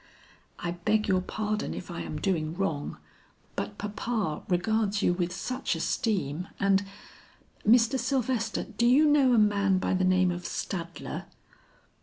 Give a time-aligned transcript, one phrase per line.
[0.57, 2.97] "I beg your pardon if I am doing wrong,
[3.55, 6.83] but papa regards you with such esteem and
[7.67, 7.99] Mr.
[7.99, 11.25] Sylvester do you know a man by the name of Stadler?"